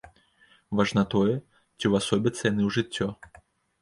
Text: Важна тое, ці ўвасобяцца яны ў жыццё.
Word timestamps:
Важна 0.79 1.03
тое, 1.15 1.35
ці 1.77 1.83
ўвасобяцца 1.91 2.43
яны 2.51 2.61
ў 2.67 2.69
жыццё. 2.79 3.07